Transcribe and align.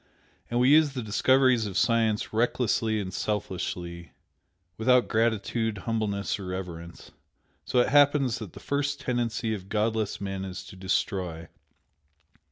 And 0.49 0.59
we 0.59 0.69
use 0.71 0.93
the 0.93 1.03
discoveries 1.03 1.67
of 1.67 1.77
science 1.77 2.33
recklessly 2.33 2.99
and 2.99 3.13
selfishly 3.13 4.13
without 4.75 5.07
gratitude, 5.07 5.77
humbleness 5.85 6.39
or 6.39 6.45
reverence. 6.47 7.11
So 7.65 7.77
it 7.81 7.89
happens 7.89 8.39
that 8.39 8.53
the 8.53 8.59
first 8.59 8.99
tendency 8.99 9.53
of 9.53 9.69
godless 9.69 10.19
men 10.19 10.43
is 10.43 10.63
to 10.63 10.75
destroy. 10.75 11.49